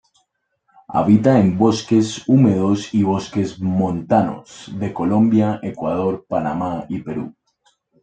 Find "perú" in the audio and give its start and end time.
7.03-7.35